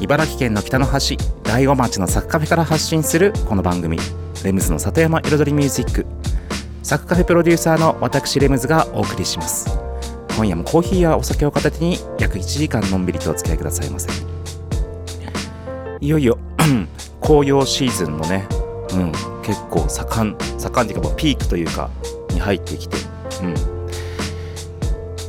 [0.00, 3.98] 茨城県の北の端大子町のサクカフェから発信するこの番組
[4.42, 6.06] レムズの里山彩りミュージック。
[6.82, 9.78] サクカフェプロデューサーの私レムズがお送りします。
[10.36, 14.08] 今夜もコーヒーやお酒を片手に約1時間のんびりとお付き合いくださいませ。
[16.00, 16.38] いよいよ
[17.20, 18.48] 紅葉シーズンのね、
[18.94, 21.90] うん、結構盛ん盛んっていうかピークというか
[22.30, 22.96] に入ってきて、
[23.42, 23.54] うん、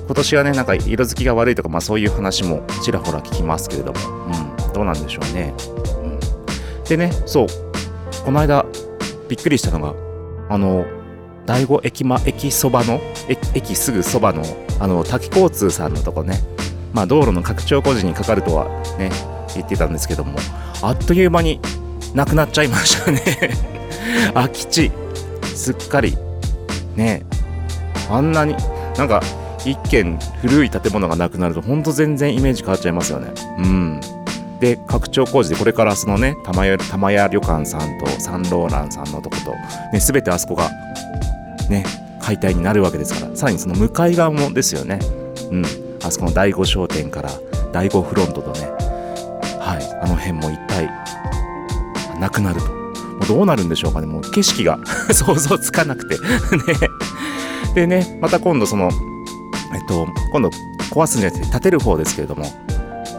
[0.05, 4.20] 今年はねなんか色づきが悪いとか、まあ、そういう話もちらほら聞きますけれども、
[4.73, 5.53] どうなんでしょうね、
[6.03, 7.47] うん、でねそう。
[8.25, 8.65] この間
[9.27, 9.95] びっくりしたのが
[10.53, 10.85] あの
[11.45, 13.01] 第五駅,、ま、駅そばの
[13.53, 14.43] 駅すぐそばの
[14.79, 16.39] あの滝交通さんのとこね。
[16.93, 18.65] まあ道路の拡張工事にかかるとは
[18.97, 19.11] ね
[19.55, 20.37] 言ってたんですけども。
[20.81, 21.59] あっという間に
[22.13, 23.21] なくなっちゃいましたね。
[24.33, 24.91] 空き地。
[25.55, 26.17] すっかり。
[26.95, 27.23] ね。
[28.09, 28.55] あんなに
[28.97, 29.21] なんか
[29.65, 33.31] 一軒古い建物がなくなるとほんと全然イメージ変わっちゃいますよね。
[33.59, 34.01] うん。
[34.61, 39.51] で拡張工事でこれからそのね玉屋玉屋旅館さんとサンローランさんのとこと、
[39.91, 40.69] ね、全てあそこが
[41.67, 41.83] ね
[42.21, 44.99] 解体になるわけですからさらにその向かい側もですよね。
[45.49, 45.65] うん。
[46.03, 47.31] あそこの第五商店から
[47.73, 48.67] 第五フロントとね
[49.59, 50.87] はいあの辺も一体
[52.19, 52.67] なくなると。
[52.67, 54.05] もうどうなるんでしょうかね。
[54.05, 54.77] もう景色が
[55.11, 56.15] 想像つかなくて。
[56.71, 56.79] ね。
[57.73, 58.91] でねまた今度その
[59.73, 60.49] えっと今度
[60.91, 62.45] 壊すんじゃなくて建てる方ですけれども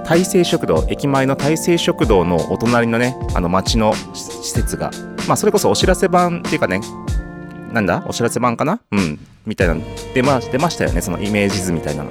[0.04, 4.90] 大成食堂駅前の大成食堂のお隣のねあの町の施設が
[5.26, 6.80] まあそれこそお知らせ版っていうかね
[7.72, 8.04] なんだ？
[8.06, 8.80] お知らせ版かな？
[8.90, 9.18] うん。
[9.46, 9.76] みたいな
[10.14, 11.00] 出ま出ましたよね。
[11.00, 12.10] そのイメージ図みたいなの。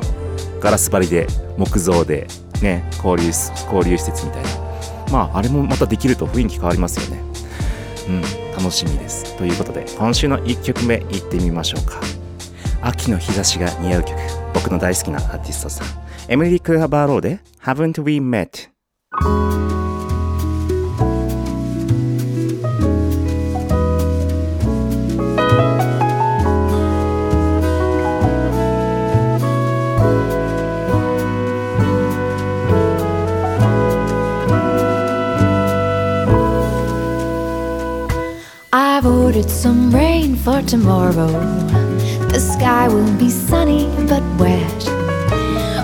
[0.60, 2.28] ガラス張りで木造で
[2.64, 4.50] ね交流交流施設みたいな。
[5.12, 7.22] まああれもまたできると雰囲気変わりますよね。
[8.10, 8.22] うん。
[8.58, 9.38] 楽しみです。
[9.38, 12.02] ということで今週の1曲目いってみましょうか。
[12.82, 14.18] 秋の日差しが似合う曲。
[14.56, 15.88] 僕の大好きなアーティストさん。
[16.32, 18.70] エミリー・クラバーローで Haven't We Met
[38.72, 41.28] I've ordered some rain for tomorrow.
[42.32, 45.01] The sky will be sunny but wet.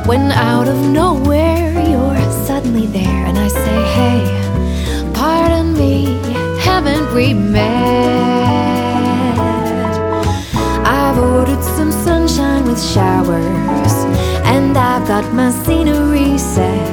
[0.07, 6.18] When out of nowhere you're suddenly there, and I say, Hey, pardon me,
[6.62, 7.68] haven't we met?
[10.85, 13.94] I've ordered some sunshine with showers,
[14.45, 16.88] and I've got my scenery set.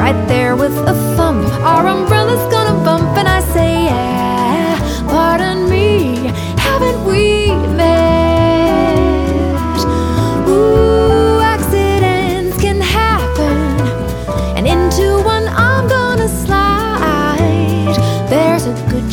[0.00, 2.69] Right there with a thump, our umbrella's gonna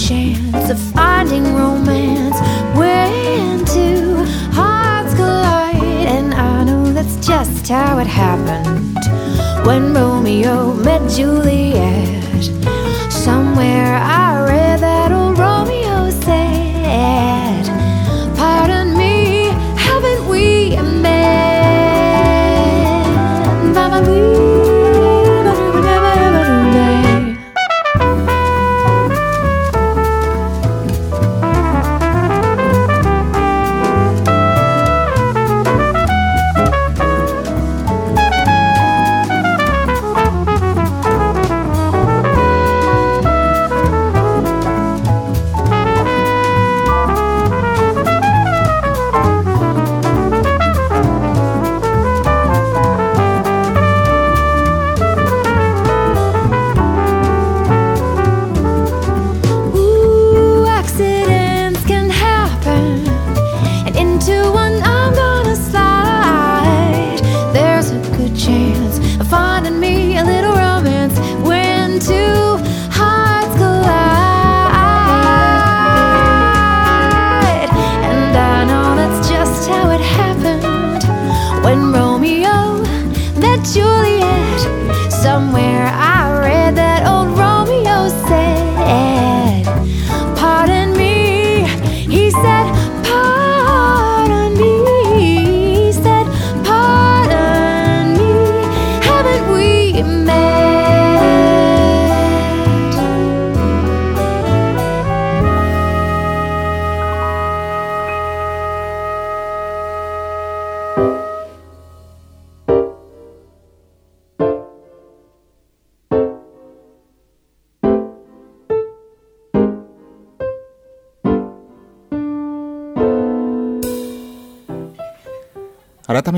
[0.07, 2.39] chance of finding romance
[2.77, 4.15] when two
[4.53, 8.97] hearts collide, and I know that's just how it happened
[9.65, 12.16] when Romeo met Juliet.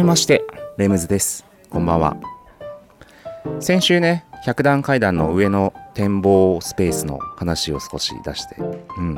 [0.10, 0.44] まして。
[0.80, 1.46] レムズです。
[1.70, 2.18] こんばんは。
[3.60, 8.56] 先週ね100段階段の上の展望スペースの話を少し出して。
[8.98, 9.16] うん。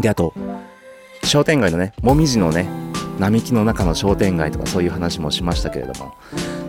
[0.00, 0.32] であと
[1.22, 2.66] 商店街のねもみじのね
[3.18, 6.14] 並木の中の商店街とかそういう話もしましたけれども。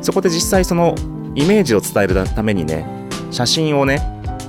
[0.01, 0.93] そこで実際その
[1.33, 2.85] イメージを伝えるためにね
[3.31, 4.01] 写真をね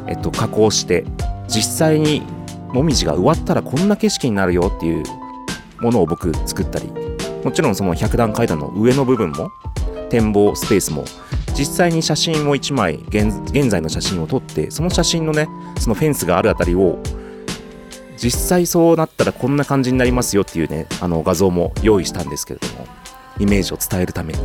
[0.09, 1.05] えっと加工して
[1.47, 2.23] 実際に
[2.73, 5.05] もみじが植わったらこんな景色になるよっていう
[5.81, 7.07] ものを僕作ったり
[7.44, 9.50] もちろんその100段階段の上の部分も
[10.11, 11.05] 展望スペースも
[11.56, 15.49] 実際に写真を1枚現現在の写真を撮ってその写真のね
[15.79, 16.99] そのフェンスがあるあたりを
[18.17, 22.87] 実際そうなったらこんな感じになりますよっていうねあの画像も用意したんですけれども
[23.38, 24.41] イメージを伝えるために。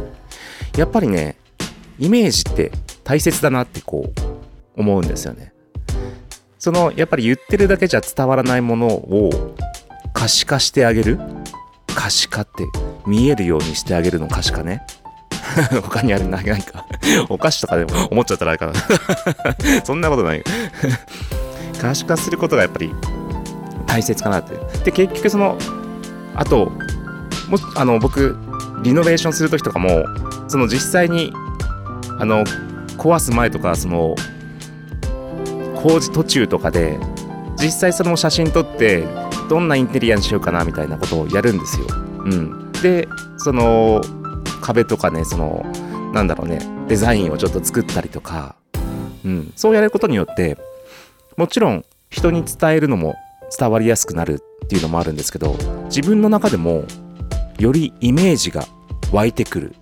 [0.77, 1.35] やっぱりね
[1.99, 2.71] イメージって
[3.03, 5.53] 大切だなってこう思うんですよね。
[6.57, 9.55] そのやっぱり言ってるだけじゃ伝わらないものを
[10.13, 11.19] 可視化してあげる。
[11.95, 12.65] 可視化って
[13.05, 14.85] 見えるようにしてあげるの可視化ね？
[15.83, 16.85] 他にあれないか。
[17.29, 18.73] お菓子とかでも思っちゃったらあれかな。
[19.83, 20.43] そんなことない。
[21.81, 22.93] 可視化することがやっぱり
[23.85, 24.55] 大切かなって。
[24.85, 25.57] で結局その
[26.35, 26.71] あと
[27.49, 28.37] もあの僕
[28.83, 30.05] リノベーションする時とかも
[30.47, 31.33] その実際に
[32.19, 32.43] あの
[32.97, 34.15] 壊す前とかその
[35.75, 36.97] 工事途中とかで
[37.57, 39.03] 実際その写真撮って
[39.49, 41.87] どんなインテリアにしようかなみたいなことをやるんですよ。
[42.25, 43.07] うん、で
[43.37, 44.01] その
[44.61, 45.65] 壁とかねその
[46.13, 48.55] なんだろうねデザインをちょっと作ったりとか、
[49.25, 50.57] うん、そうやることによって
[51.37, 53.15] もちろん人に伝えるのも
[53.57, 56.83] 伝わりやすくなるっていうのもあるんですけど自分の中でも
[57.57, 58.65] よりイメージが
[59.11, 59.75] 湧いてくる。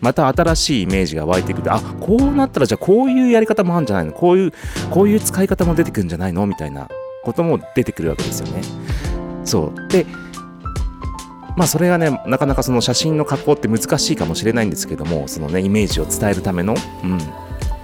[0.00, 1.72] また新しいイメージが湧いてくる。
[1.72, 4.12] あこうなったらじゃあこういうやり方もあるんじゃないの？
[4.12, 4.52] こういう
[4.90, 6.46] こういう使い方も出てくるんじゃないの？
[6.46, 6.88] みたいな
[7.24, 8.62] ことも出てくるわけですよね。
[9.44, 9.88] そう。
[9.88, 10.06] で
[11.56, 17.18] まあそれがねなかなかその写真の加工って難しいかもしれないんですけどもそのねイメージを伝えるためのうん。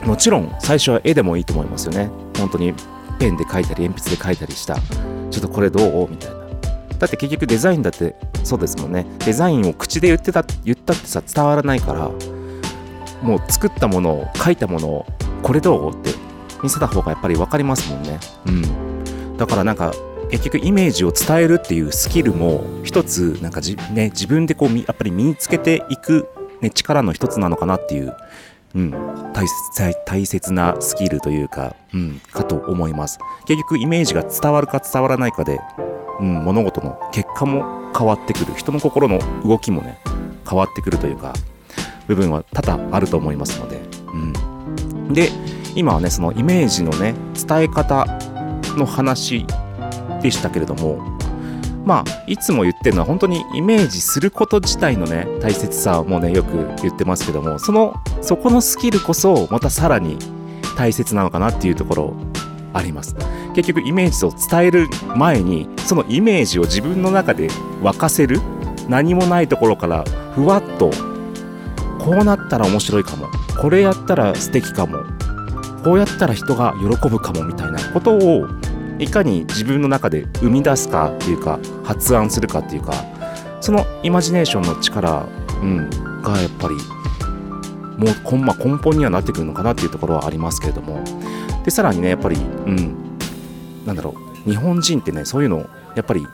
[0.07, 2.11] もちろん最初は絵でもいいと思いますよね。
[2.37, 2.75] 本当に
[3.21, 4.75] ペンで描いたり鉛筆で描いたりした。
[4.75, 6.11] ちょっとこれどう？
[6.11, 6.37] みたいな。
[6.99, 9.07] だって結局デザインだってそうですもんね。
[9.25, 12.11] デザインを口で言ってた言ったってさ伝わらないから
[13.23, 15.07] もう作ったものを書いたものを
[15.45, 15.93] これどう？
[15.93, 16.11] って
[16.65, 18.19] 見せた方がやっぱり分かりますもんね。
[18.47, 19.37] うん。
[19.37, 19.93] だからなんか
[20.33, 26.27] 結局イメージを伝えるっていうスキルも一つなんかじ、ね、自分でこうやっぱり身につけていく、
[26.61, 28.17] ね、力の一つなのかなっていう
[28.75, 28.91] うん、
[29.35, 33.19] 大切大切なスキルというか、うん、かと思います。
[33.47, 35.61] 結局イメージが伝わるか伝わらないかで、
[36.21, 38.55] うん、物事の結果も変わってくる。
[38.57, 39.99] 人の心の動きもね、
[40.49, 41.35] 変わってくるというか、
[42.07, 43.81] 部分は多々あると思いますので。
[44.15, 45.29] うん、で、
[45.75, 48.07] 今はね、そのイメージのね、伝え方
[48.79, 49.47] の話
[50.23, 51.19] でしたけれども、
[51.85, 60.17] まあ、いつも言ってるのは本当にイメージすること自体のね、大切さもね、よく言ってますけども、その、そこのスキルこそ、またさらに
[60.77, 62.15] 大切なのかなっていうところ
[62.73, 63.17] あります。
[63.55, 67.49] 結局、イメージを伝える前に、そのイメージを自分の中で
[67.83, 68.41] 沸かせる、
[68.89, 70.91] 何もないところからふわっと、
[71.99, 73.27] こうなったら面白いかも、
[73.61, 74.99] これやったら素敵かも、
[75.83, 78.47] こうやったら人が喜ぶかもみたいなことを
[79.03, 82.93] いかに自分の中で生み出すかっていうか発案するかっていうか
[83.61, 85.27] そのイマジネーションの力、
[85.63, 85.91] うん、
[86.23, 86.75] がやっぱり
[87.97, 91.03] もう根,、ま根本にはなってくるのかなっていうところはありますけれども。
[91.65, 92.41] でさらにねやっぱり、う
[92.71, 93.19] ん、
[93.87, 94.15] なんだろ
[94.47, 96.27] う日本人ってねそういうのやっぱり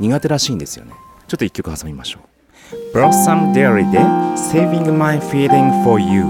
[0.00, 0.92] 苦手らしいんですよね。
[1.28, 2.20] ちょっと一曲挟みましょ
[2.92, 2.96] う。
[2.96, 3.98] Blossom Dairy で
[4.36, 6.24] Saving My Feeling for You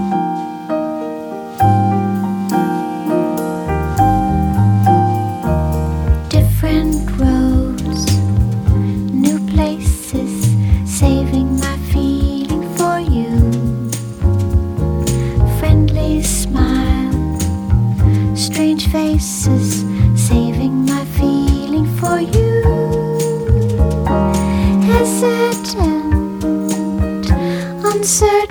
[28.03, 28.42] answer.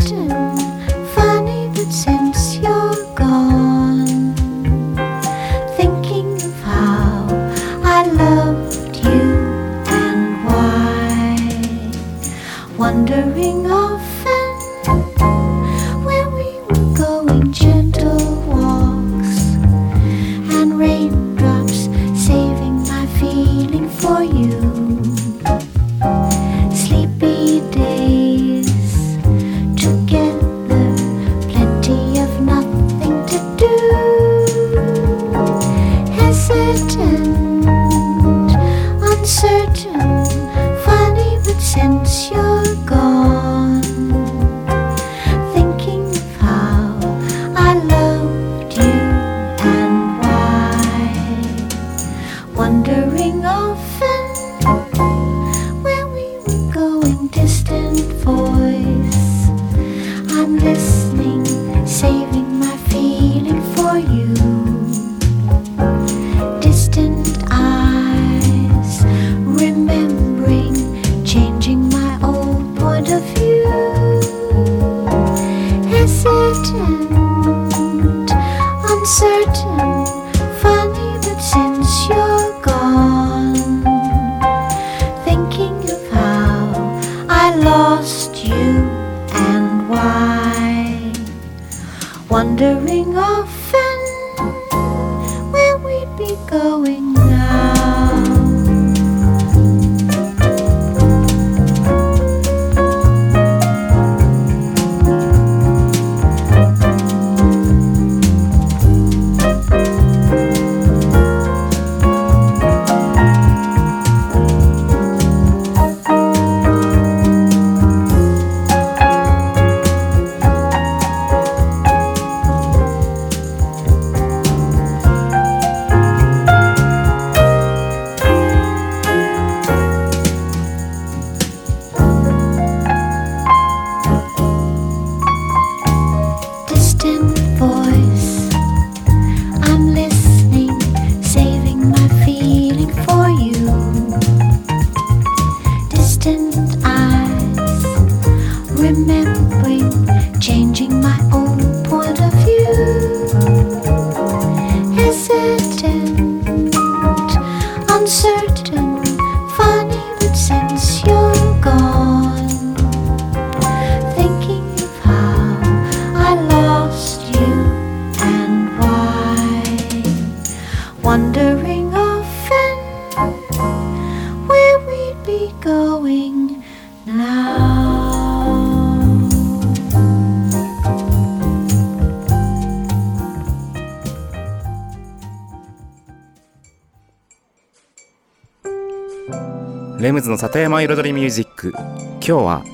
[190.32, 191.74] の里山彩りミュージック。
[191.74, 192.64] 今日は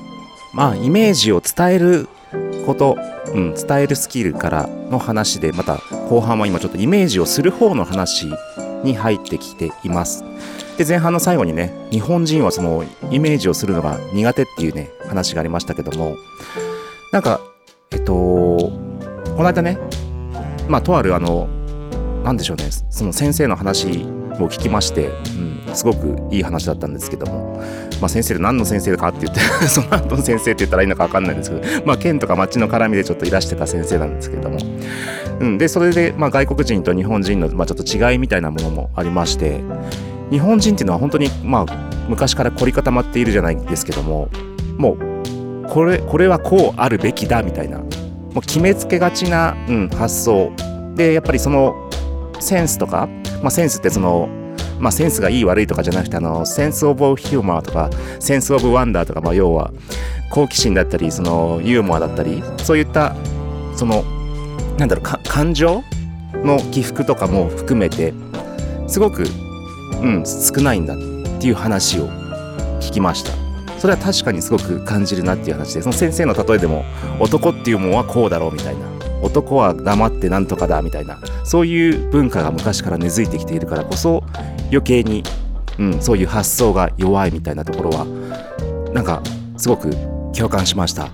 [0.53, 2.07] まあイメージを伝える
[2.65, 2.97] こと、
[3.33, 5.75] うん、伝えるスキルからの話でまた
[6.09, 8.27] 後半は今ちょっとイメージをする方の話
[8.83, 10.23] に入ってきています。
[10.77, 16.15] で前半の最後にね日本人はそのイメージをするのが苦手っていうね話がありましたけども。
[17.11, 17.41] なんか
[17.91, 18.71] えっとこ
[19.37, 19.77] の間ね
[20.69, 21.49] まあとあるあの
[22.23, 25.09] なんでしょうねその先生の話を聞きまして、う
[25.41, 27.61] ん、すごくいい話だったんですけども、
[28.01, 34.57] まあ、先生で何の先生かって言って その後の先生って言ったらいいのか分かんないんですけど、まあ、県とか町の絡みでちょっといらしてた先生なんですけども、
[35.39, 39.61] うん、でそれで、まあ、外国人と日本人の、まあ、ちょっと違いみたいなものもありまして
[40.31, 44.29] 日本人っていうのは本当に、まあ、昔から凝り固まっているじゃないですけども
[44.77, 47.85] もうこれこれはこうあるべきだみたいなも
[48.37, 50.51] う決めつけがちな、うん、発想。
[50.95, 51.89] でやっぱりその
[52.39, 53.07] センスとか、
[53.41, 54.29] まあ、センスってその、
[54.79, 59.71] まあ、センスがいい悪いとかじゃなくてあのセンス・オブ・ヒューマーとかセンス・オブ・ワンダーとか、まあ、要は
[60.31, 63.15] 好奇心だったりそのユーモアだったりそういった
[63.75, 64.03] その
[64.77, 65.83] なんだろうか感情
[66.33, 68.13] の起伏とかも含めて
[68.87, 69.23] すごく、
[70.01, 70.97] うん、少ないんだっ
[71.39, 72.07] ていう話を
[72.79, 73.31] 聞きました。
[73.79, 76.83] それは確かにすごく感じるなっていう話でその先生の例えでも
[77.19, 78.98] 男っていうもんはこうだろうみたいな。
[79.21, 84.23] 男は黙ってなんとかだみたいなそういう文化が昔から根付いてきているからこそ
[84.69, 85.23] 余計に、
[85.77, 88.05] うん、そういう発想が弱いみたいなところは
[88.93, 89.21] なんか
[89.57, 89.91] すごく
[90.33, 91.09] 共感しました。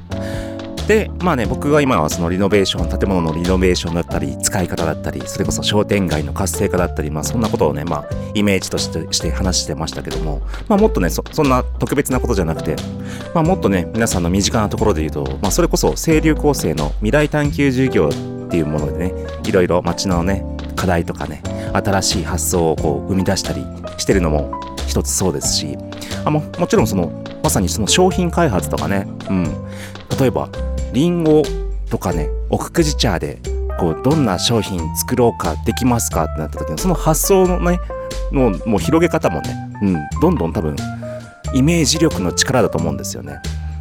[0.88, 12.76] でまあね僕が今はそのリノベーション建物のリノベーションだったり使い方だったりそれこそ商店街の活性化だったりまあそんなことをねまあイメージとしてして話してましたけどもまあもっとねそそんな特別なことじゃなくて
[13.34, 19.14] まあもっとね皆さんの身近なところで言うとまあそれこそ清流構成の未来探求授業っていうものでね
[19.46, 21.42] いろいろ街のね課題とかね
[21.74, 23.66] 新しい発想をこう生み出したり
[23.98, 24.54] してるのも
[24.88, 25.78] 一つそうですし
[26.24, 27.12] あももちろんその
[27.44, 29.44] まさにその商品開発とかね、うん、
[30.20, 30.50] 例えば
[30.96, 31.44] リンゴ
[31.90, 33.38] とかね奥久慈茶で
[33.78, 37.80] こうどんな商品作ろうかできますかってなった時のその発想のね
[38.32, 40.76] のもう広げ方もね、うん、どんどん多分
[41.54, 43.40] イメージ力の力だと思うんですよね。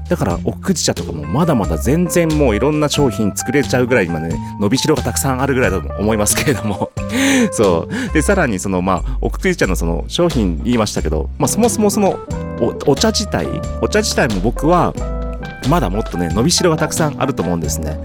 [0.08, 6.90] だから奥久慈茶とかもまだまだ全然もういろんな商品作れちゃうぐらい今ね伸びしろがたくさんあるぐらいだと思いますけれども
[7.52, 12.18] そうでさらにそのまあ奥久慈茶のその商品言いましたけど、まあ、そもそもその
[12.60, 13.46] おお茶自体
[13.80, 14.92] お茶自体も僕は
[15.68, 17.98] まだもっとね伸びしろがたくさんあると思うんですね。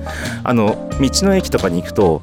[0.43, 2.21] あの道の駅とかに行くと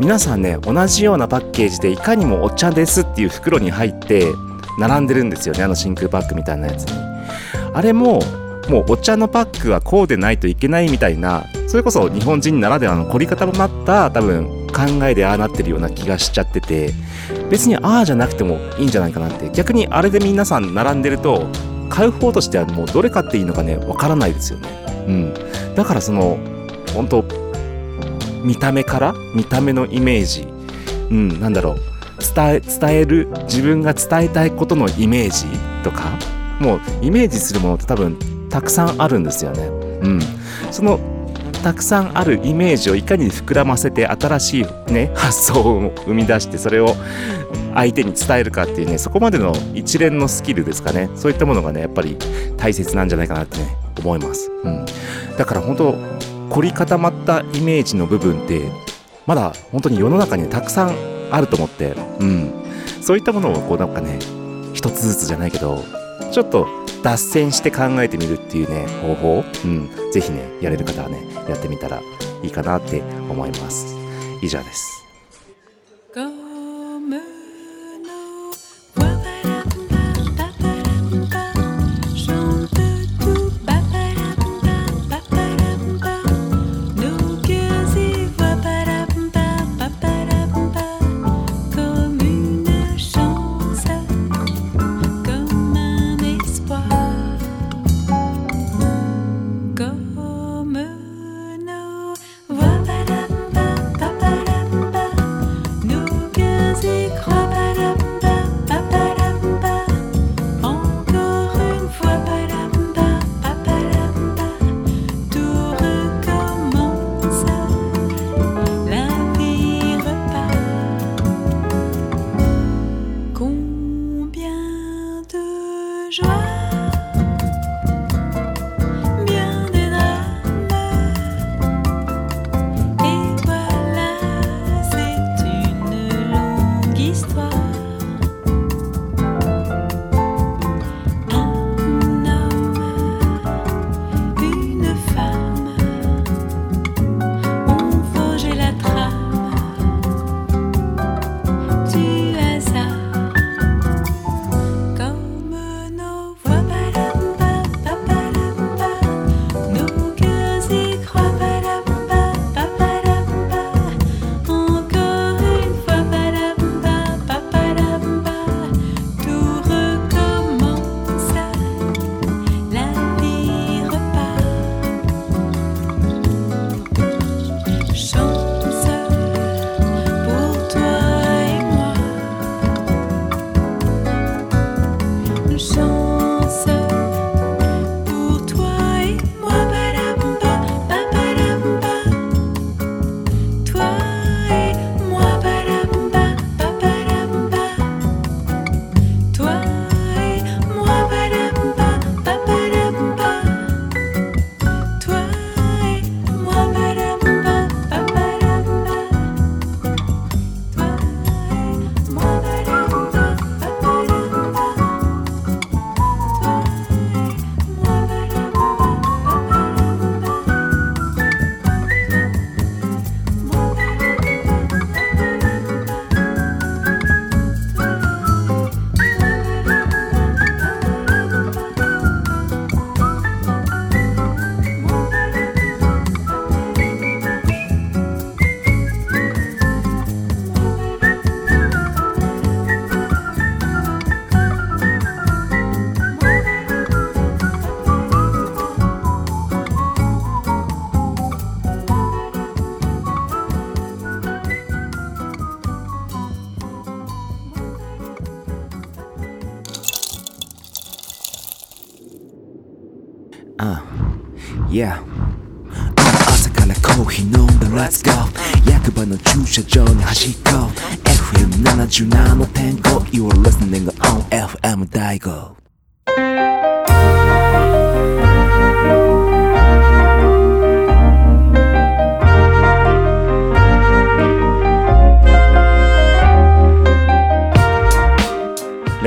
[0.00, 4.26] 皆さんね同じようなパッケージでいかにもお茶ですっていう袋に入って
[4.78, 6.98] 並んでるんですよねあの真空パックみたいなやつに。
[7.74, 8.20] あれも
[8.68, 16.92] もうお茶のパックはこうでないといけないみたいなそれこそ日本人ならではの凝り固まった多分考えでああなってるような気がしちゃってて
[17.50, 19.50] 別にああじゃなくてもいいんじゃないかなって。
[19.50, 21.46] 逆にあれで皆さん並んでると
[21.98, 24.68] 買う方としてはもうどれ買っていいのかねわからないですよね。
[25.08, 25.74] うん。
[25.74, 26.38] だからその
[26.94, 27.24] 本当
[28.44, 30.46] 見た目から見た目のイメージ
[31.10, 31.76] うんなんだろう
[32.36, 35.46] 伝え伝える自分が伝えたいことのイメージ
[35.82, 36.16] とか
[36.60, 38.16] もうイメージするものって多分
[38.48, 39.64] たくさんあるんですよね。
[39.66, 40.20] うん、
[40.70, 41.00] その
[41.58, 46.94] たくさんあるイメージをいかに膨らませて新しいね 発想を生み出してそれを
[47.74, 51.08] 相手に伝えるかっていうねそこまでの一連のスキルですかね。
[51.14, 52.16] そういったものがねやっぱり
[52.56, 54.84] 大切なんじゃないかなってね思います、うん、
[55.36, 55.94] だから本当
[56.50, 58.62] 凝り固まったイメージの部分って
[59.26, 60.94] まだ本当に世の中にたくさん
[61.30, 62.52] あると思って、うん、
[63.02, 64.18] そういったものをこうなんかね
[64.72, 65.84] 一つずつじゃないけど
[66.30, 66.66] ちょっと
[67.02, 72.00] 脱線して考えてみるっていうね方法、うん、ぜひねやれる方はねやってみたら
[72.42, 73.96] いいかなって思います。
[74.40, 75.07] 以上です。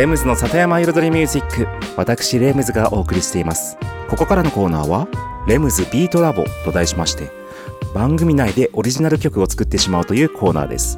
[0.02, 1.68] レムズの里山彩りミュージック。
[1.96, 3.78] 私レムズがお送りしています。
[4.10, 5.08] ここからのコーナーは
[5.48, 7.30] レムズビートラボと題しまして
[7.94, 10.98] 番組内でオリジナル曲を作ってしまうというコーナーです。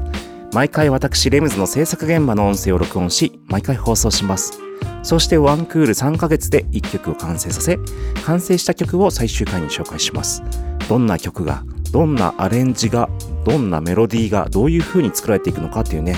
[0.54, 4.58] 毎回私レムズの制作現場の音声を録音し毎回放送します。
[5.02, 7.80] そしてワンクール3ヶ月で1曲を完成させ
[8.24, 10.42] 完成した曲を最終回に紹介します。
[10.88, 13.10] どんな曲がどんなアレンジが
[13.44, 16.16] どんなメロディーがどういう風に作られていくのかっていうね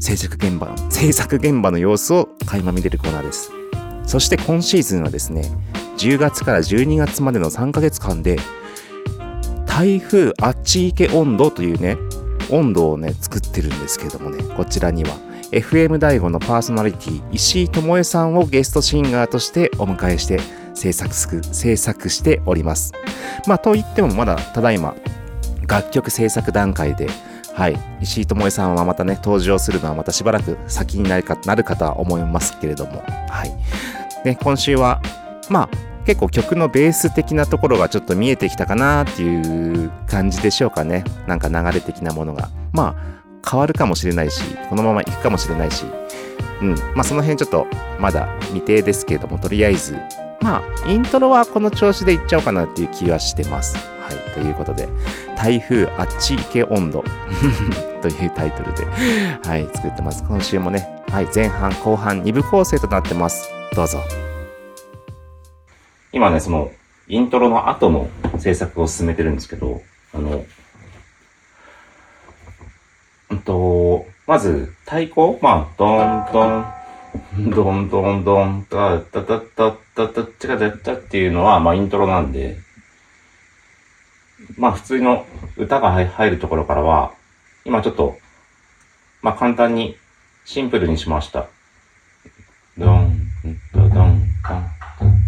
[0.00, 3.50] 制作現場の制作現場の様子を垣間見れるコーナーです
[4.06, 5.42] そして今シーズンはですね
[5.98, 8.38] 10月から12月までの3ヶ月間で
[9.66, 11.96] 台風あっち行け温度というね
[12.50, 15.16] 温度をね作ってるんですけどもねこちらには
[15.50, 20.40] FM 大悟のパーソナリティ石井智恵さんをゲストシンガーとしてお迎えして
[20.74, 22.92] 制作す制作しております。
[23.46, 24.94] まあ、といってもまだただいま
[25.66, 27.08] 楽曲制作段階で、
[27.54, 34.24] はい、石井智恵さんはまたね登場するのはまたしばらく先になるかなるかとは思いますけれども、はい。
[34.24, 35.00] で、今週は、
[35.48, 41.04] まあ、結構曲のベース的なところがちょっと見えてきたかなっていう感じでしょうかね。
[41.28, 42.50] なんか流れ的なものが。
[42.72, 45.84] まあ、変わるかもしれないし、このまま行くかもしれないし、
[46.60, 46.74] うん。
[46.94, 47.66] まあ、その辺ちょっと
[48.00, 49.96] まだ未定ですけれども、とりあえず、
[50.40, 53.93] まあ、イントロはこの調子でいっちゃおうかなっていう気はしてます。
[54.04, 54.34] はい。
[54.34, 54.86] ということで、
[55.36, 57.02] 台風あっち行け温度
[58.02, 58.84] というタイトルで、
[59.48, 60.22] はい、作ってます。
[60.24, 63.48] 今週もね、はい、前半後半2部構成となってます。
[63.74, 63.98] どうぞ。
[66.12, 66.70] 今ね、その、
[67.08, 69.80] イントロの後の制作を進めてるんですけど、
[70.14, 70.44] あの、
[73.30, 75.38] うんと、まず、太鼓？
[75.40, 76.64] まあ、ドンドン、
[77.50, 82.58] ドンドンドン、タタタタタタチカタタっていうのは、まあ、イントロなんで、
[84.56, 85.26] まあ、普通の
[85.56, 87.12] 歌が入るところからは、
[87.64, 88.16] 今ちょっと、
[89.22, 89.96] まあ、簡単に、
[90.44, 91.46] シンプルにしました。
[92.76, 93.18] ドン、
[93.72, 94.66] ドドン、カン、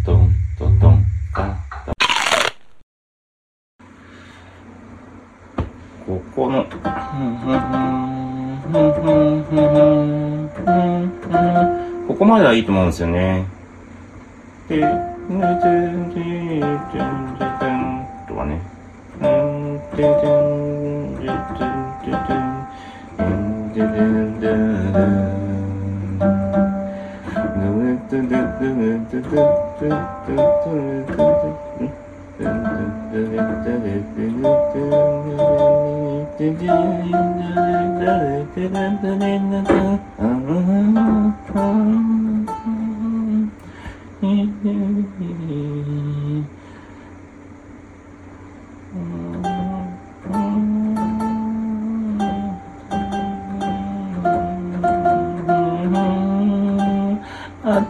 [0.05, 1.57] ドン、ドドン、カ、ン。
[6.07, 6.65] ここの、
[12.07, 13.47] ここまではいいと思うんですよね。
[14.69, 14.81] で、
[18.29, 18.76] とかね。
[41.59, 42.06] Uh-huh.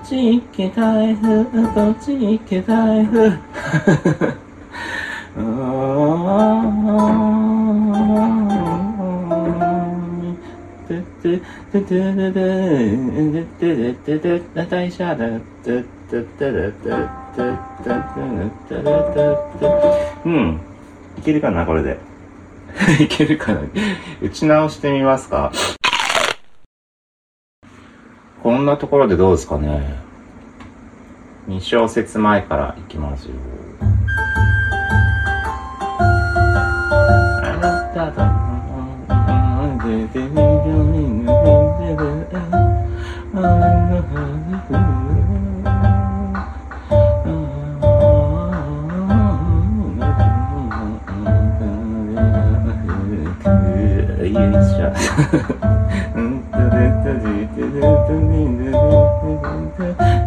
[0.08, 3.30] ち行け台風、こっち行け台風。
[14.70, 15.26] 大車だ。
[20.24, 20.60] うん。
[21.18, 21.98] いけるかな、これで。
[23.02, 23.60] いけるかな。
[24.22, 25.50] 打ち直してみますか。
[28.46, 29.98] こんなところでどうですかね。
[31.48, 33.34] 2小節前からいきますよ。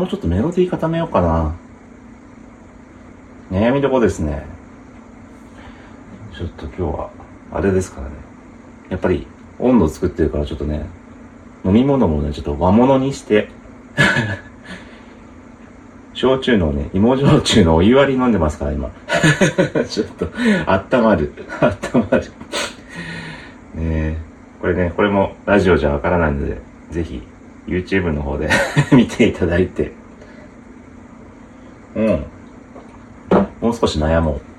[0.00, 1.54] もうちょっとメロディー固めようかな。
[3.50, 4.46] 悩みどこですね。
[6.34, 7.10] ちょっと今日は、
[7.52, 8.14] あれですからね。
[8.88, 9.26] やっぱり
[9.58, 10.86] 温度作ってるからちょっとね、
[11.66, 13.50] 飲み物もね、ちょっと和物にして、
[16.14, 18.90] 焼酎のね、芋焼酎のお湯割り飲んでますから、今。
[19.86, 20.28] ちょっと、
[20.64, 21.34] あったまる。
[21.60, 22.32] あったまる。
[23.74, 24.16] ね。
[24.62, 26.56] これね、これもラジオじゃわからないので、
[26.90, 27.22] ぜひ、
[27.66, 28.50] YouTube の方で
[28.92, 29.92] 見ていただいて。
[31.94, 32.24] うん。
[33.60, 34.49] もう少し悩もう。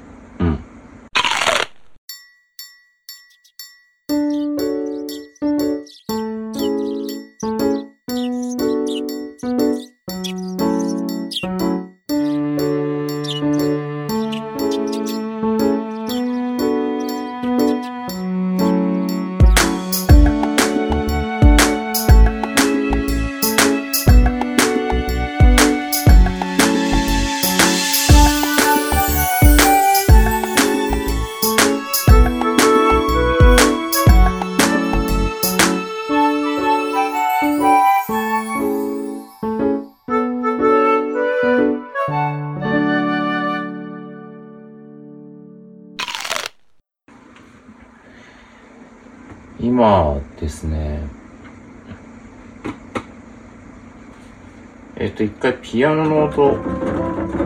[55.81, 56.59] ピアノの音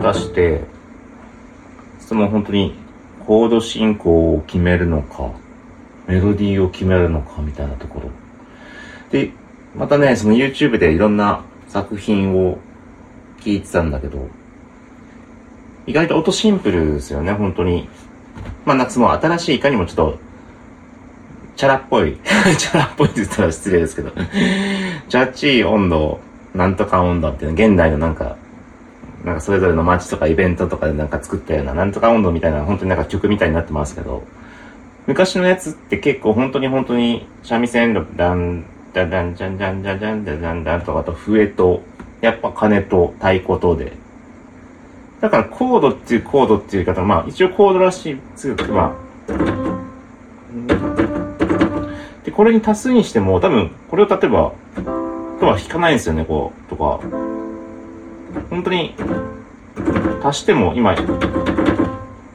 [0.02, 0.60] 出して、
[1.98, 2.74] その本当に
[3.26, 5.32] コード進行を決めるのか、
[6.06, 8.10] メロディーを決めるのかみたいなところ。
[9.10, 9.30] で、
[9.74, 12.58] またね、その YouTube でいろんな作品を
[13.40, 14.28] 聞いてたんだけど、
[15.86, 17.88] 意外と音シンプルですよね、本当に。
[18.66, 20.18] まあ、なんかその新しいいかにもちょっと、
[21.56, 22.18] チャラっぽい。
[22.58, 24.10] チャラっぽいって言ったら失礼ですけど。
[25.08, 26.20] ジャッジ温度、
[26.56, 28.36] なんとか温度っていうの、現代のなんか、
[29.24, 34.24] なんかそれぞれの街とかイベントとかでなんか作ったような、なんとか温度みたいな、本当になんか曲みたいになってますけど、
[35.06, 38.64] 昔のやつって結構本当に本当に、三味線のダン、
[38.94, 41.82] ダンダン、ジャンジャンジャンジャンジャンジャンダンとかあと笛と、
[42.22, 43.92] やっぱ鐘と太鼓とで、
[45.20, 49.06] だからコードっていうコードっていう言い方はまあ一応コードらしい、つうかまあ、
[52.24, 54.52] で、これに足すにしても多分、これを例えば、
[55.38, 57.00] とは弾かないんですよね、こう、とか。
[58.50, 58.94] 本当に、
[60.22, 60.94] 足しても今、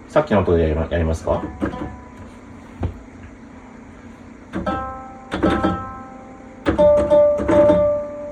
[0.09, 1.41] さっきの音でやりまやりますか？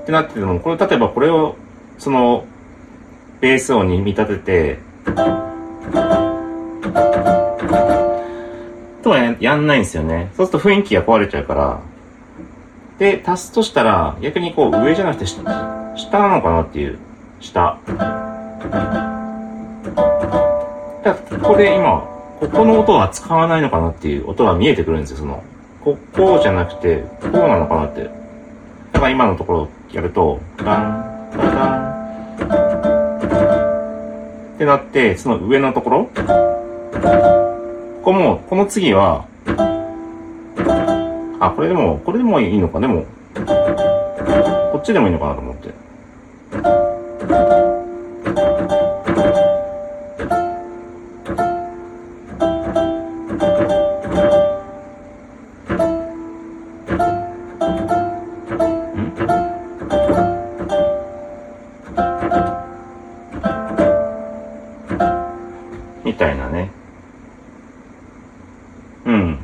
[0.02, 1.56] ってなってても、これ例えばこれを、
[1.98, 2.44] その、
[3.40, 4.78] ベース音に見立てて、
[9.02, 10.30] とはややんないんですよね。
[10.36, 11.80] そうすると雰囲気が壊れちゃうから。
[13.00, 15.42] で、足すとしたら、逆にこう上じゃなくて下、
[15.96, 16.98] 下なのかなっていう。
[17.40, 17.78] 下。
[21.02, 22.06] だこれ今、
[22.40, 25.42] ここの音は使わないのかなっていう音が見えてくるんですよ、その。
[25.82, 28.10] ここうじゃなくて、こうなのかなって。
[28.92, 31.90] だから今のところやると、ダン、ダダン、
[34.56, 36.20] ってなって、その上のところこ
[38.02, 39.24] こも、この次は、
[41.42, 43.06] あ、これでも、これでもいいのか、でも、
[44.72, 45.70] こっちでもいいのかなと思って。
[66.04, 66.70] みたいなね。
[69.06, 69.38] うん。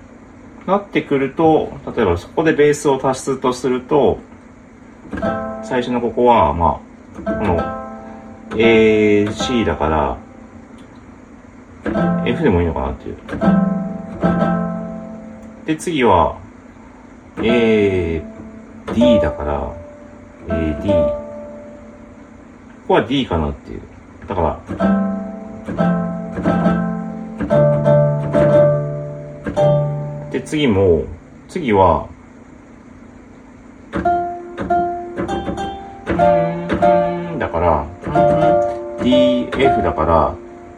[0.67, 4.19] なってくると、例えばそこでベースを足すとすると、
[5.63, 6.81] 最初のここは、ま
[7.25, 7.59] あ、この、
[8.59, 10.19] A、C だから、
[12.27, 13.17] F でもいいのかなっていう。
[15.67, 16.37] で、次は、
[17.43, 18.23] A、
[18.93, 19.73] D だから、
[20.49, 20.89] A、D。
[20.89, 20.95] こ
[22.89, 23.81] こは D かなっていう。
[24.27, 25.06] だから、
[30.47, 31.03] 次も、
[31.49, 32.09] 次は、
[37.37, 37.85] だから、
[39.01, 40.37] DF だから、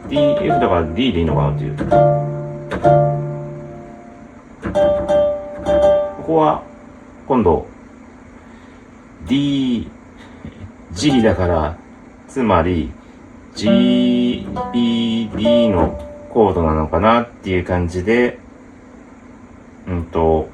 [0.09, 1.77] DF だから D でいいのかなっていう。
[6.17, 6.63] ここは、
[7.27, 7.67] 今度、
[9.27, 9.87] D、
[10.93, 11.77] G だから、
[12.27, 12.91] つまり、
[13.53, 18.38] G、B、D のコードなのかなっていう感じで、
[19.89, 20.47] うんと、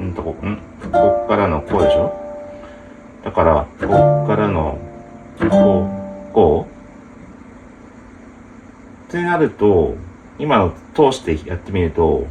[0.00, 0.60] うんとこ、ん？
[0.90, 2.12] こっからのこうでしょ？
[3.22, 4.76] だから、こっからの、
[5.38, 6.66] こう、こ
[9.06, 9.08] う？
[9.10, 9.94] ってなると、
[10.40, 12.26] 今の通してやってみると、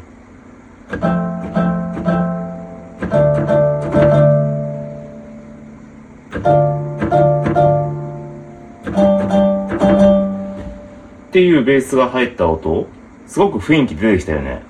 [11.29, 12.89] っていうベースが入った音、
[13.27, 14.67] すごく雰囲気出てきたよね。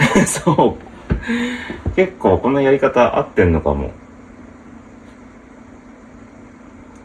[0.26, 1.94] そう。
[1.96, 3.90] 結構このやり方合ってんのかも。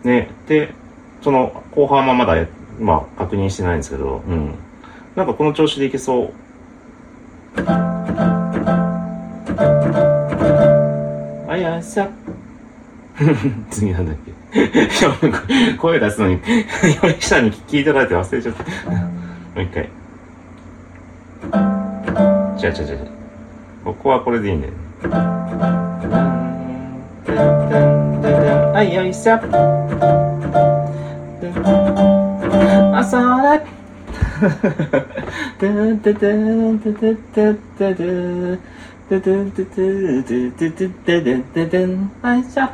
[0.03, 0.73] ね、で、
[1.21, 2.35] その後半はまだ、
[2.79, 4.53] まあ確認してないんですけど、うん。
[5.15, 6.33] なんかこの調子でいけそう。
[11.49, 12.07] あやさ。
[13.71, 14.35] 次なんだっけ。
[15.77, 16.39] 声出すのに、
[17.01, 18.91] 山下に聞いてられて忘れちゃった。
[18.91, 18.99] も
[19.55, 19.89] う一回。
[22.65, 24.69] 違う違う違うはこれでいいね。
[28.73, 29.39] あいあいさ。
[32.95, 33.63] あさら。
[42.23, 42.73] あいさ。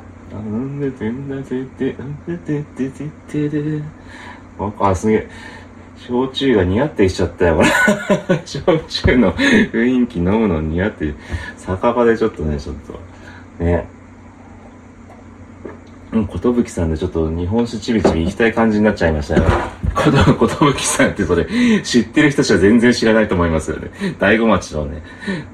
[4.79, 5.27] あ、すげえ。
[6.07, 7.67] 焼酎が似合ってきちゃったよ、これ。
[8.45, 11.13] 焼酎の雰囲気飲むの似合って、
[11.57, 12.75] 酒場でちょっとね、ちょっ
[13.57, 13.87] と、ね。
[16.11, 19.43] うん、ことぶきさんでちょっと日本酒ちびちび行きたい感じになっちゃいましたよ。
[19.95, 21.47] こと、ことぶきさんってそれ、
[21.83, 23.91] 知ってる人たちは全然知らないと思いますよね。
[24.19, 25.03] 大子町のね、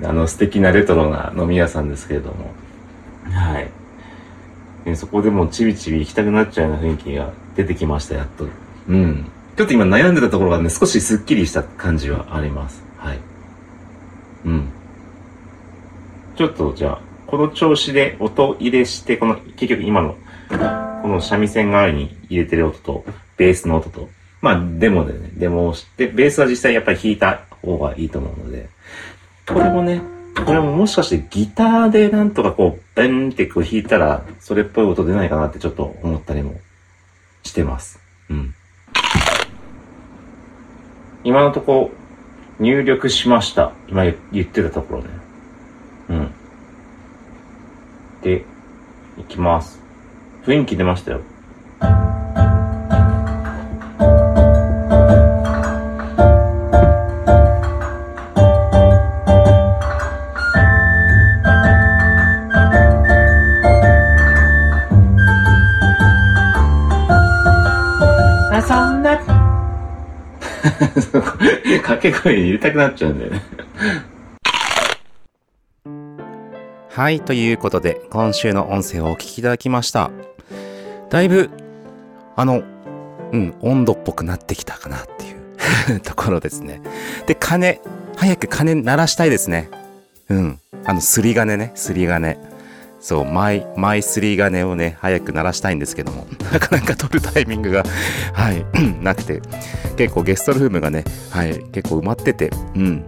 [0.03, 2.51] あの素敵なレトロな飲み屋さんですけれども。
[3.31, 3.69] はい。
[4.86, 8.47] ね、そこでもうちびちび行きたくなっちゃうような雰囲気が出てきました、やっと。
[8.88, 9.29] うん。
[9.58, 12.84] ちょっと今悩んでたところがね、少しスッキリした感じはあります。
[12.96, 13.20] はい。
[14.46, 14.70] うん。
[16.36, 20.15] ちょっとじゃあ、この調子で音入れして、この、結局今の、
[21.02, 23.04] この三味線代わりに入れてる音と、
[23.38, 24.10] ベースの音と、
[24.41, 28.70] まあ、デモでね、デモをして、ベースは実際やっぱり弾いた方がいいと思うので、
[29.48, 30.04] これもね、
[30.46, 36.60] これももしかしてギターでなんとかこう、ベンってこう弾いたら、それっぽい音出ないかなってちょっと思ったりも
[37.41, 38.00] してます。
[38.30, 38.54] うん。
[41.28, 41.92] 今のとこ、
[42.58, 43.74] 入力しました。
[43.90, 45.10] 今言ってたところね。
[46.08, 46.32] うん。
[48.22, 48.46] で、
[49.18, 49.82] いきます。
[50.46, 51.20] 雰囲気出ましたよ。
[72.12, 73.41] け声入れたくなっちゃうんだよね。
[76.89, 80.10] はい、ということで、今週の音声をお聞きいただきました。
[81.10, 81.52] だいぶ、
[82.36, 82.63] あの、
[83.32, 85.26] うん、温度っぽくなってきたかなって
[85.93, 86.82] いう ところですね。
[87.28, 87.82] で、鐘、
[88.15, 89.70] 早く鐘鳴らしたいですね。
[90.30, 90.60] うん。
[90.86, 92.38] あの、すり金ね、すり金。
[93.08, 97.86] そう、マイ、マイすり金をね、早く鳴らしたいんですけども、 なかなか撮るタイミングが、
[98.34, 98.65] はい、
[99.02, 99.41] なくて、
[99.96, 103.06] 結構ゲストルームがね、はい、結構埋まってて、うん。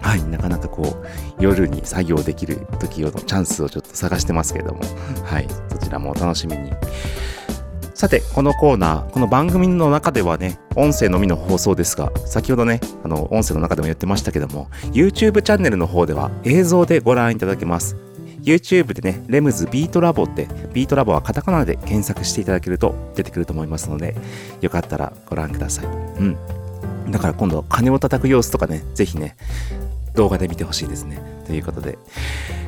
[0.00, 1.06] はい、なかなかこう、
[1.38, 4.80] 夜に作業できる時用のチャンスをちょっと探してますけども、
[5.22, 6.72] はい、そちらもお楽しみに。
[7.94, 18.07] さて、このコーナー、この番組の中ではね、音声のみの放送ですが、先ほどね、あの、音声の中でも言ってましたけども、YouTube チャンネルの方では映像でご覧いただけます。
[18.48, 24.16] YouTube でね、レムズビートラボって、ビートラボはカタカナで検索していただけると出てくると思いますので、
[24.60, 25.86] よかったらご覧ください。
[25.86, 25.88] う
[26.22, 26.36] ん。
[27.10, 29.36] だから今度、鐘を叩く様子とかね、ぜひね、
[30.14, 31.20] 動画で見てほしいですね。
[31.46, 31.98] ということで、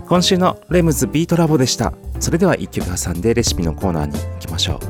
[0.06, 1.92] 今週のレムズビートラボでした。
[2.18, 4.80] それでは一曲挟んでレシピのコーナーに行きましょ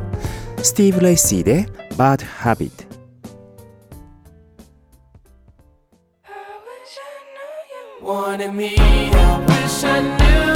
[0.58, 0.64] う。
[0.64, 2.90] スティーブ・レイシーで Bad Habit。
[8.10, 8.76] wanted me.
[8.76, 10.49] I wish I knew.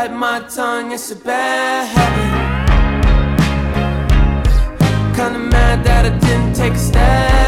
[0.00, 2.32] Bite my tongue, it's a bad habit.
[5.16, 7.39] Kinda mad that I didn't take a stab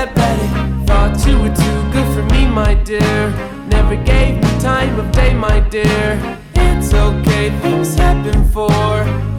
[2.52, 3.30] my dear.
[3.70, 6.38] Never gave me time of day, my dear.
[6.54, 8.68] It's okay, things happen for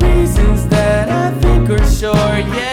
[0.06, 2.38] reasons that I think are sure.
[2.58, 2.73] Yeah,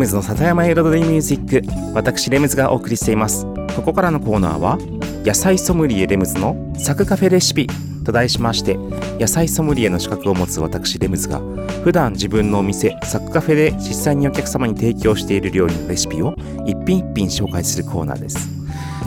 [0.00, 3.44] ムズの里山彩りミュージック私レムズがお送りしています。
[3.76, 4.78] ここからのコーナーは
[5.26, 7.66] 野菜ソムリエレムズのサクカフェレシピ
[8.02, 8.78] と題しまして
[9.18, 11.40] 野菜ソムリエの資格を持つ私レムズが
[11.84, 16.34] 普段自分のお店サクカフェで実際にお客様に提供している料理のレシピを
[16.64, 18.48] 一品一品紹介するコーナーです。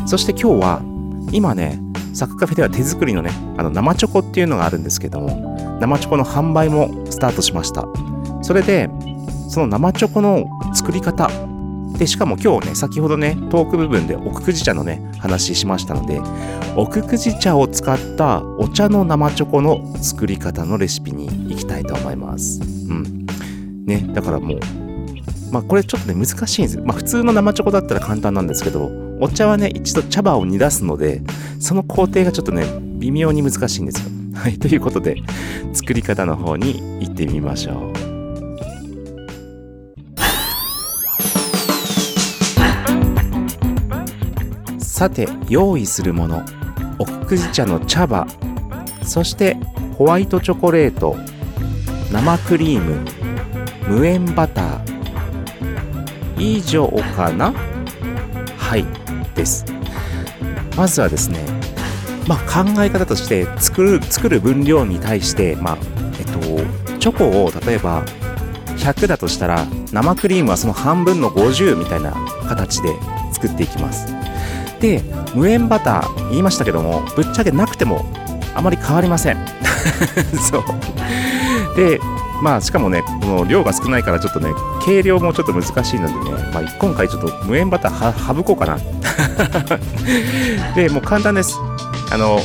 [0.05, 0.81] そして今日は
[1.31, 1.79] 今ね
[2.13, 7.83] サクカフェでは手作りのねあの生チョコっていうのがあるんですけども生チョコの販売もスタートしました。
[8.43, 8.91] それで
[9.53, 11.29] その生チョコの作り方。
[11.99, 16.19] でしかも今日ね先ほどねトーク部分で奥久慈茶のね話しましたので
[16.75, 22.61] 奥久慈茶を使ったお茶の生チョコの作り方のレシピに行きたいと思います。
[22.61, 23.27] うん。
[23.85, 24.59] ねだからもう
[25.51, 26.79] まあこれちょっとね難しいんです。
[26.79, 28.89] まあ普通の生チョコだったら簡単なんですけど
[29.21, 31.21] お茶はね一度茶葉を煮出すので
[31.59, 32.65] その工程がちょっとね
[32.97, 34.09] 微妙に難しいんですよ。
[34.33, 35.17] はいということで
[35.73, 37.92] 作り方の方に行ってみましょう。
[44.93, 46.45] さて用意するもの
[46.99, 48.27] 奥久慈茶の茶葉
[49.01, 49.57] そして
[49.97, 51.17] ホワイトチョコレート
[52.11, 53.03] 生クリーム
[53.87, 54.93] 無塩バター。
[56.37, 57.51] 以上かな？
[58.55, 58.85] はい
[59.33, 59.65] です。
[60.77, 61.39] まずはですね
[62.27, 65.77] まあ考え方として作る作る分量に対してまあ
[66.19, 68.05] えっとチョコを例えば
[68.77, 72.13] 100だとしたら生クリームはその半分の50みたいな
[72.47, 72.95] 形で
[73.31, 74.13] 作っていきます。
[74.83, 75.01] で
[75.33, 78.05] 無塩バター言いましたけどもぶっちゃけなくても
[78.53, 79.37] あまり変わりません。
[80.51, 80.63] そう。
[81.77, 82.01] で
[82.41, 84.49] まあしかもねこの量が少ないからちょっとね
[84.85, 88.77] 計量もちょっと難しいのでね、まあ、今回ちょっと無塩バター省こうかな。
[90.75, 91.57] でもう簡単です。
[92.11, 92.41] あの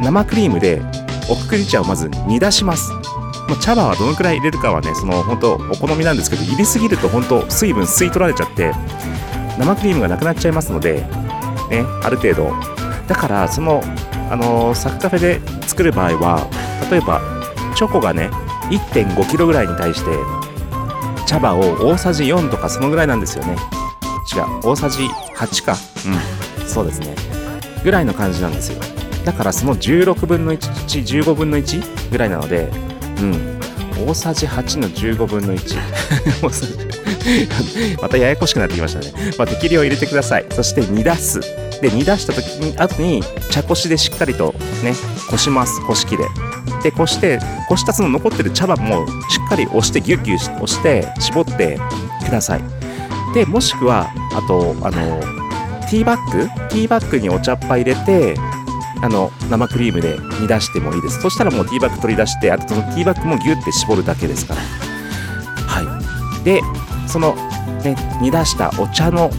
[0.00, 0.80] 生クリームで
[1.28, 2.92] 奥久慈茶をまず煮出します。
[2.92, 8.72] もう茶葉はどのくらい入れるかはねその本当お好みなんですけど入れすぎると本当水分吸い取られちゃって
[9.58, 11.04] 生クリームがなくなっちゃいますので
[11.70, 12.52] ねある程度。
[13.06, 13.82] だからその
[14.30, 16.48] あのサクカフェで作る場合は
[16.90, 17.20] 例えば
[17.74, 18.30] チョコがね
[18.70, 20.10] 1.5kg ぐらいに対して
[21.26, 23.56] 茶葉を大さじ4とかそのぐらいなんですよね。
[24.34, 25.04] 違う大さじ
[25.36, 25.76] 8か。
[26.60, 26.68] うん。
[26.68, 27.14] そうですね。
[27.82, 28.80] ぐらいの感じなんですよ。
[29.24, 32.70] だからその16分の115分の1ぐらいなので
[33.20, 33.58] うん。
[34.06, 35.76] 大さじ8の15分の1
[36.42, 36.87] 大さじ
[38.00, 40.46] またややこしくなってきましたね、まあ、適量入れてください。
[40.50, 41.40] そして煮出す。
[41.80, 44.94] で煮出した時に後に茶こしでしっかりとね
[45.30, 45.80] こします。
[45.86, 46.24] こし器で。
[46.82, 47.38] でこして
[47.68, 51.78] こしたその残ってる茶葉もしっかり押してギュッギュッ押して絞って
[52.24, 52.62] ください。
[53.34, 55.20] でもしくはあとあの
[55.90, 56.48] ティーバッグ？
[56.68, 58.34] ティーバッグにお茶っ葉入れて
[59.00, 61.20] あの生クリームで煮出してもいいです。
[61.20, 64.60] そしたらもうティーバッグ取り出してあとそのティーバッグもギュッて絞るだけですから。
[65.66, 65.82] は
[66.40, 66.44] い。
[66.44, 66.60] で
[67.08, 67.34] その
[67.82, 69.30] ね煮出したお茶の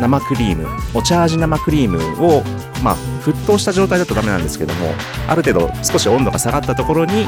[0.00, 2.42] 生クリームお茶味生クリームを
[2.82, 4.92] まあ沸騰した状態だとダメなんですけども
[5.28, 7.26] ある程度少し温度が下がったところに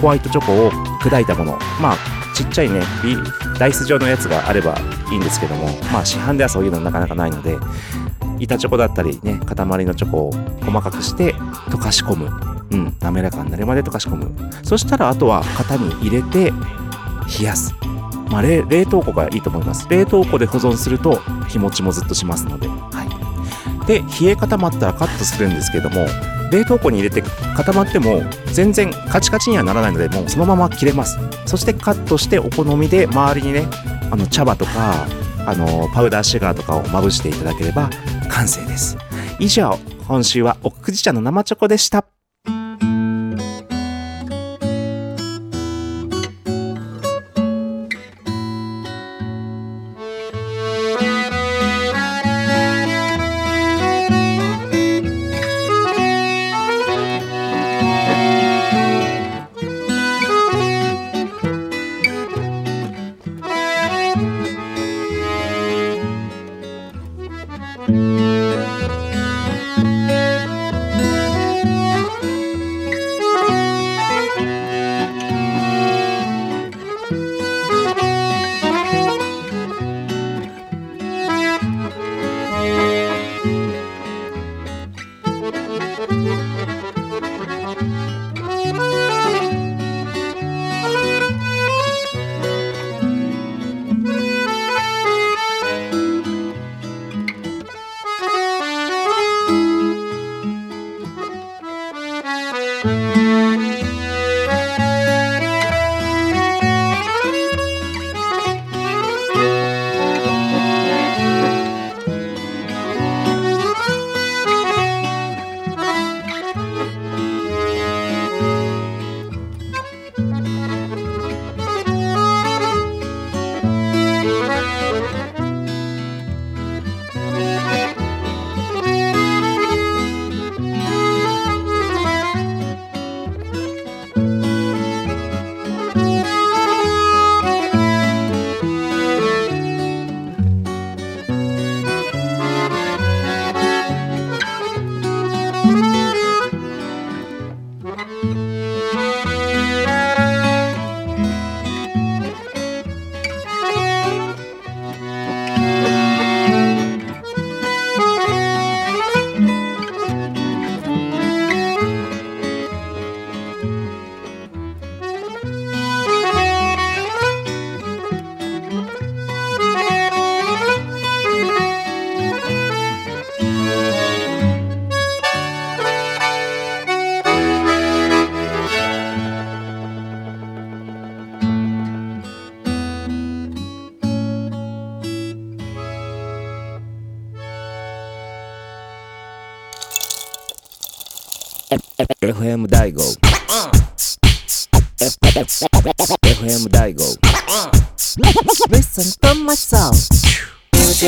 [0.00, 1.96] ホワイトチョコを砕いたものまあ
[2.34, 3.16] ちっちゃいねビ
[3.58, 4.78] ダイス状のやつがあれば
[5.10, 7.56] いいんですけどもまあ市販ではそういうのなかなかないので
[8.38, 12.30] 板チョコだったりね塊のチョコを細かくして溶かし込む。
[12.70, 14.30] うん滑らかになるまで溶かし込む。
[14.62, 16.52] そしたらあとは型に入れて
[17.40, 17.74] 冷やす。
[18.30, 19.86] まあ、冷冷凍庫がいいと思います。
[19.88, 22.68] 冷凍庫で保存すると日持ちもずっとしますので。
[22.68, 23.86] はい。
[23.86, 26.06] で、冷え固まったらカットするんですけども、
[26.50, 27.22] 冷凍庫に入れて
[27.56, 28.22] 固まっても
[28.52, 33.66] 全然カチカチにはならないのでもうそのまま切れますそしてカットしてお好みで周りにね
[34.10, 35.06] あの茶葉とか
[35.46, 37.90] あのパウダーシュガーとかをまぶしていただければ
[38.30, 38.96] 完成です
[39.38, 42.04] 以上今週は奥久慈茶の生チョコでした「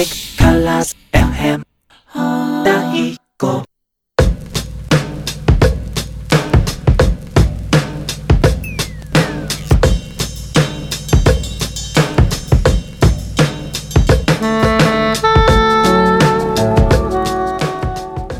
[0.01, 1.62] Music Colors FM
[2.64, 3.64] 大悟」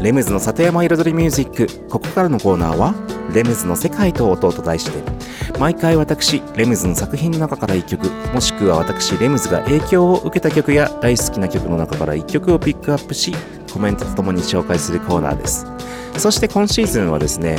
[0.01, 1.67] レムズの里山彩りミュージック。
[1.91, 2.95] ここからのコーナーは
[3.35, 5.03] 「レムズの世界と音」と題して。
[5.61, 13.35] 毎回私レムズの作品の中から1曲もしくは私レムズが影響を受けた曲や大好きな曲の中から1曲をピックアップし
[13.71, 15.67] コメントとともに紹介するコーナーです。
[16.17, 17.59] そして今シーズンはですね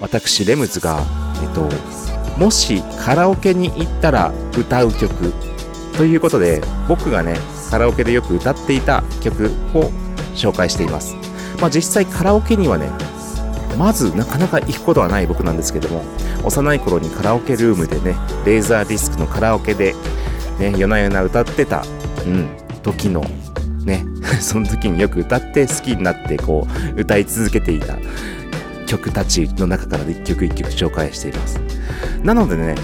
[0.00, 1.02] 私レムズが
[1.42, 1.66] えっと
[2.38, 5.32] もしカラオケに行ったら歌う曲
[5.96, 7.36] ということで僕がね
[7.70, 9.90] カラオケでよく歌っていた曲を
[10.34, 11.16] 紹介しています。
[11.58, 12.90] まあ実際カラオケにはね
[13.78, 16.02] まずなかなか行くことはない僕なんですけども
[16.44, 19.94] 幼い頃にカラオケルームでねレーザーディスクのカラオケで、
[20.58, 21.82] ね、夜な夜な歌ってた、
[22.26, 22.48] うん、
[22.82, 23.24] 時の
[23.84, 24.04] ね
[24.40, 26.66] その時によく歌って好きになってこ
[26.96, 27.96] う歌い続けていた
[28.86, 31.60] 曲たちの中から一曲一曲紹介しています。
[32.22, 32.74] なのでね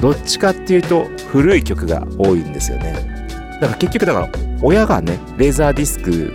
[0.00, 2.92] どっちかっていうと古い曲が多いんですよね。
[3.60, 4.28] だから結局だから
[4.62, 6.32] 親がねレーザーディスク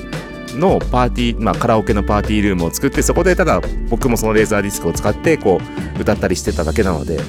[0.58, 5.60] のパーティー、まあ、カラオケのパーティールームを作ってそこでただ僕もそのレーザーディスクを使ってこ
[5.97, 7.20] う歌ったりしてただけなので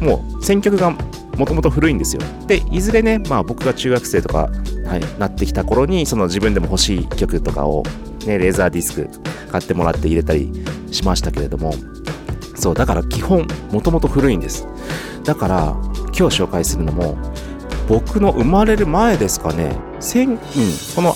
[0.00, 0.90] もう選曲が
[1.36, 2.22] もともと古いんですよ。
[2.46, 4.50] でいずれね、まあ、僕が中学生とか、
[4.86, 7.82] はい、なってきた頃にその自分でも欲しい曲とかを、
[8.26, 9.08] ね、レーザーディスク
[9.50, 10.50] 買ってもらって入れたり
[10.90, 11.74] しましたけれども。
[12.54, 14.68] そうだから基本もともと古いんです。
[15.24, 15.76] だから
[16.16, 17.16] 今日紹介するのも
[17.88, 19.76] 僕の生まれる前ですかね、
[20.14, 20.38] うん、
[20.94, 21.14] この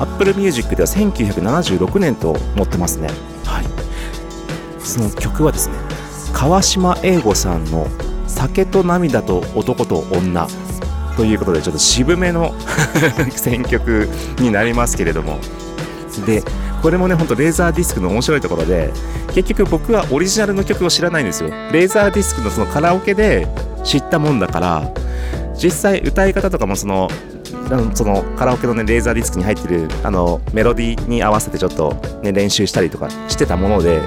[0.00, 3.08] Apple Music では1976年と載ってますね。
[3.44, 3.66] はい。
[4.84, 5.74] その曲はですね、
[6.32, 7.86] 川島英吾さんの
[8.26, 10.46] 酒と涙と男と女
[11.16, 12.54] ということでちょっと渋めの
[13.30, 15.38] 選曲になりますけれども。
[16.26, 16.42] で、
[16.82, 18.92] これもねほんとレーザーディスクの面白いところで
[19.32, 23.46] 結局僕はオリジナルの曲を知らないんですよレーザーディスクのそのカラオケで
[23.84, 24.90] 知ったもんだから
[25.54, 27.08] 実際歌い方とかもその
[27.70, 34.00] あのそのカラオケのねレーザーディスクに入ってるあのメロディーに合わせてちょっとね練習したりとかしてたもので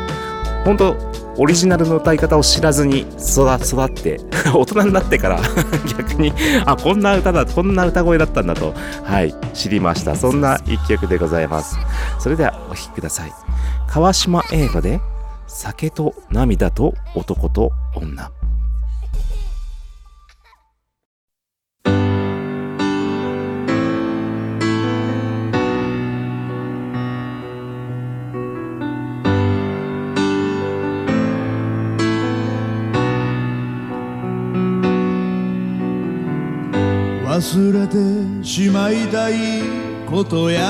[0.64, 0.96] 本当
[1.38, 4.20] オリジナルの歌い方を知らずに育って
[4.56, 5.40] 大人になってから
[5.98, 6.34] 逆に
[6.66, 8.74] あこんな歌だこんな歌声だったんだと
[9.04, 10.16] はい知りました。
[10.16, 11.78] そんな一曲でございます。
[12.20, 13.34] それではお聴きください。
[13.88, 15.02] 川島映画で
[15.48, 18.32] 酒と涙と男と女。
[37.36, 39.34] 忘れてしまいたい
[40.10, 40.62] ことや。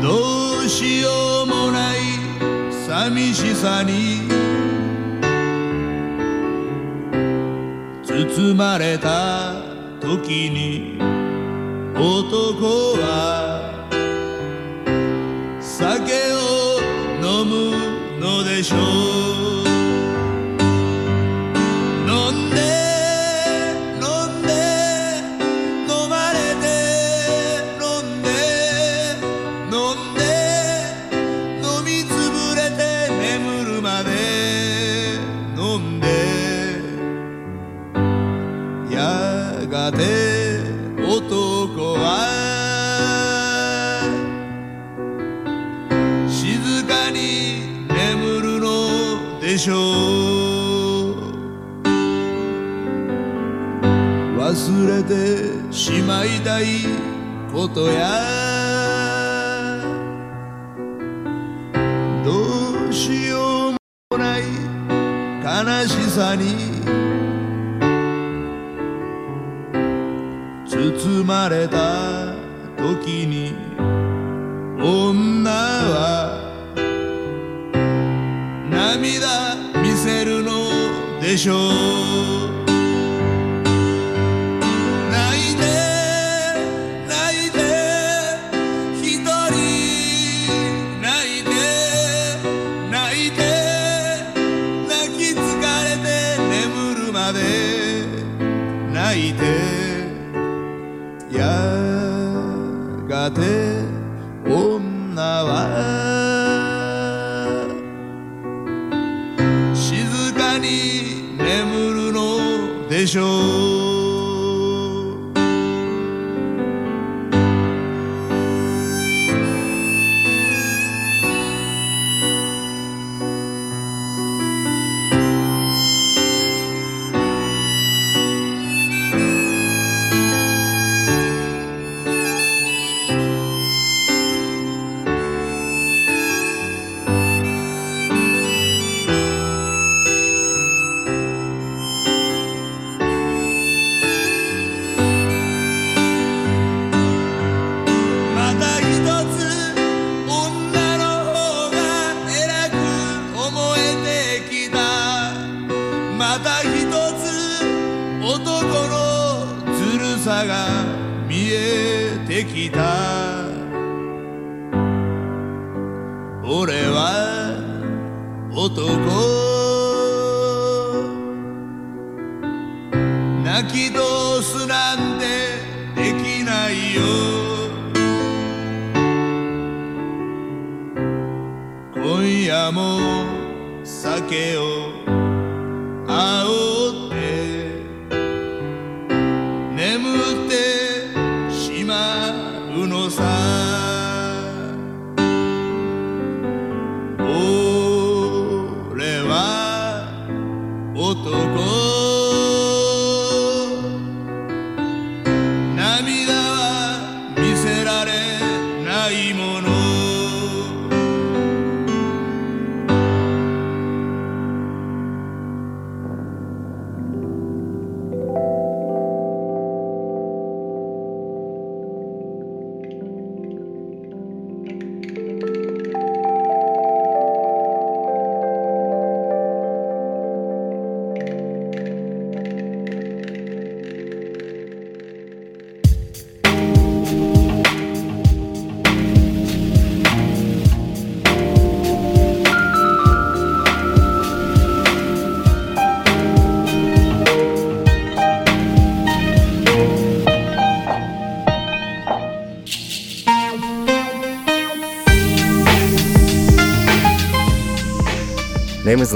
[0.00, 1.10] どうしよ
[1.44, 1.98] うもない
[2.86, 4.22] 寂しさに。
[8.06, 9.52] 包まれた
[10.00, 10.98] 時に。
[11.94, 13.70] 男は
[15.60, 15.92] 酒
[16.32, 16.80] を
[17.20, 18.76] 飲むのでしょ
[19.12, 19.15] う。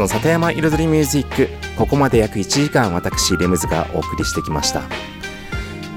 [0.01, 4.83] の里山彩りミュージックここまで約1時間私レムズがお送りしてきました。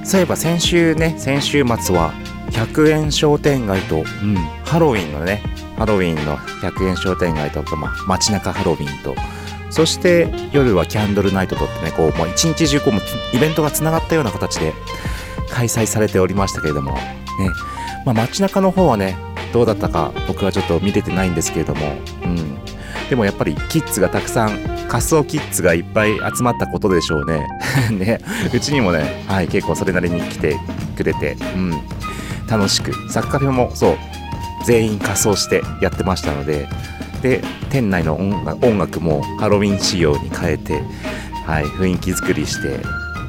[0.03, 2.13] そういえば先週ね先週末は
[2.51, 4.35] 100円商店街と、うん、
[4.65, 5.41] ハロウィンのね
[5.77, 9.15] ハロウィンの100円商店街と、まあ、街中ハロウィンと
[9.69, 14.73] そして夜はキャンドルナイトとってねこう、まあ、一日中こうイベントがつながったような形で
[15.49, 16.99] 開催されておりましたけれどもね、
[18.05, 19.15] まあ、街中の方はね
[19.53, 22.52] どうだったか僕はちょっと見れてないんですけれども、うん、
[23.09, 27.47] でもやっぱりキッズがたくさん仮想キッズがいっぱい集まったことでしょうね。
[27.91, 28.19] ね。
[28.53, 30.57] うちにもね、はい、結構それなりに来て
[30.95, 31.71] くれて、うん、
[32.47, 32.93] 楽しく。
[33.09, 33.97] サッカーフェもそう
[34.65, 36.67] 全員仮装してやってましたので。
[37.21, 40.83] で店内の音楽もハロウィン仕様に変えて、
[41.45, 42.81] はい、雰囲気作りして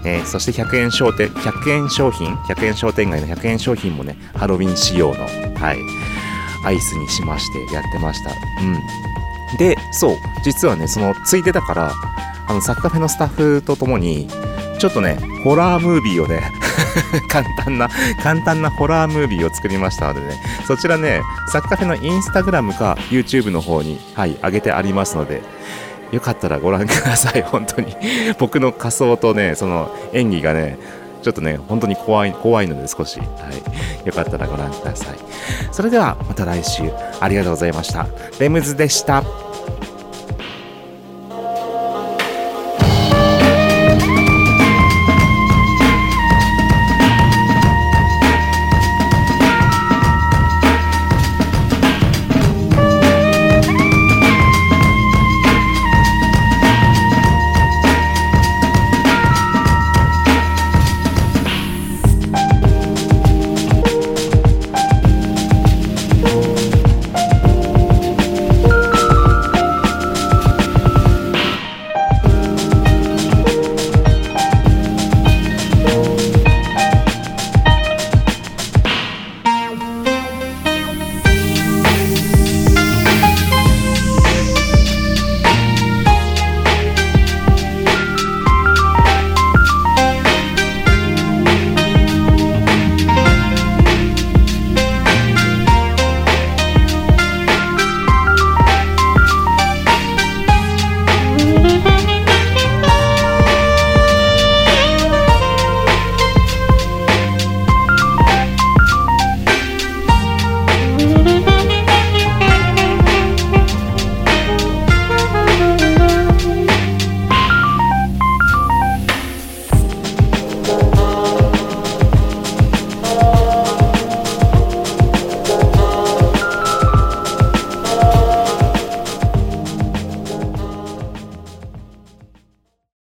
[0.04, 5.78] ね、そして100円商店、100円商品、100円商店街の100円商品もね、ハロウィン仕様の、はい、
[6.64, 8.30] アイスにしましてやってました。
[8.30, 8.78] うん。
[9.58, 11.92] で、そう、実はね、その、ついでだから、
[12.46, 14.28] あの、サッカフェのスタッフと共に、
[14.78, 16.42] ちょっとね、ホラームービーをね
[17.28, 17.88] 簡単な、
[18.22, 25.42] 簡単なホラームービーを作りましたのでね、そちらね、サッカフェのインスタグラムか YouTube の方に、はい、上げてありますので、
[26.12, 27.96] よかったらご覧ください、本当に。
[28.38, 30.78] 僕の仮装とね、その演技がね、
[31.24, 34.06] ちょっとね、本当に怖い、怖いので少し、はい。
[34.06, 35.16] よかったらご覧ください。
[35.72, 36.82] それではまた来週、
[37.18, 38.06] ありがとうございました。
[38.38, 39.53] レムズでした。